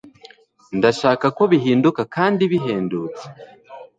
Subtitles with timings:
[0.77, 3.23] ndashaka ko bihinduka kandi bihendutse